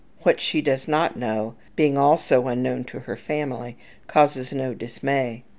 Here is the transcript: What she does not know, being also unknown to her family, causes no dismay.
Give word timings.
What 0.23 0.39
she 0.41 0.61
does 0.63 0.87
not 0.87 1.15
know, 1.15 1.53
being 1.75 1.95
also 1.95 2.47
unknown 2.47 2.85
to 2.85 3.01
her 3.01 3.15
family, 3.15 3.77
causes 4.07 4.51
no 4.51 4.73
dismay. 4.73 5.43